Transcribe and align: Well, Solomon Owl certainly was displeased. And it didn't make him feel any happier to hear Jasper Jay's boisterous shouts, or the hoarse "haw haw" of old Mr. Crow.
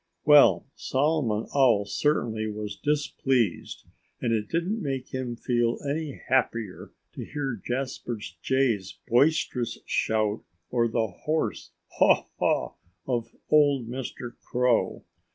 Well, 0.25 0.65
Solomon 0.73 1.45
Owl 1.53 1.85
certainly 1.85 2.47
was 2.47 2.75
displeased. 2.75 3.85
And 4.19 4.33
it 4.33 4.49
didn't 4.49 4.81
make 4.81 5.09
him 5.13 5.35
feel 5.35 5.77
any 5.87 6.13
happier 6.27 6.91
to 7.13 7.23
hear 7.23 7.61
Jasper 7.63 8.17
Jay's 8.41 8.97
boisterous 9.07 9.77
shouts, 9.85 10.41
or 10.71 10.87
the 10.87 11.05
hoarse 11.05 11.69
"haw 11.99 12.25
haw" 12.39 12.73
of 13.05 13.35
old 13.51 13.87
Mr. 13.89 14.33
Crow. 14.43 15.03